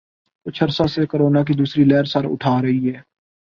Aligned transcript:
کچھ 0.45 0.63
عرصہ 0.63 0.83
سے 0.87 1.05
کورونا 1.05 1.43
کی 1.43 1.53
دوسری 1.53 1.83
لہر 1.83 2.03
سر 2.05 2.25
اٹھا 2.25 2.61
رہی 2.61 2.89
ہے 2.89 2.99